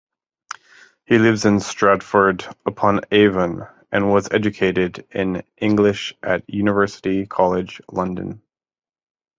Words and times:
He 1.05 1.19
lives 1.19 1.45
in 1.45 1.59
Stratford-upon-Avon 1.59 3.67
and 3.91 4.09
was 4.11 4.29
educated 4.31 5.05
in 5.11 5.43
English 5.57 6.15
at 6.23 6.43
University 6.49 7.27
College, 7.27 7.79
London. 7.91 8.41